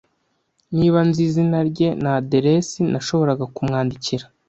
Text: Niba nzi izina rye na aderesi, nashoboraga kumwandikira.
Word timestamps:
Niba 0.77 0.99
nzi 1.07 1.21
izina 1.27 1.57
rye 1.69 1.89
na 2.03 2.11
aderesi, 2.19 2.79
nashoboraga 2.91 3.45
kumwandikira. 3.55 4.25